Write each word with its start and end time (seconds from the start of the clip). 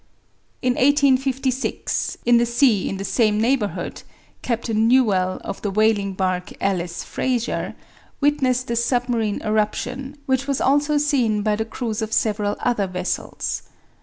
In 0.63 0.73
1856, 0.73 2.17
in 2.25 2.37
the 2.37 2.45
sea 2.47 2.89
in 2.89 2.97
the 2.97 3.05
same 3.05 3.39
neighborhood, 3.39 4.01
Captain 4.41 4.87
Newell, 4.87 5.39
of 5.43 5.61
the 5.61 5.69
whaling 5.69 6.13
bark 6.13 6.51
Alice 6.59 7.03
Fraser, 7.03 7.75
witnessed 8.19 8.71
a 8.71 8.75
submarine 8.75 9.43
eruption, 9.43 10.17
which 10.25 10.47
was 10.47 10.59
also 10.59 10.97
seen 10.97 11.43
by 11.43 11.55
the 11.55 11.65
crews 11.65 12.01
of 12.01 12.13
several 12.13 12.57
other 12.61 12.87
vessels. 12.87 13.61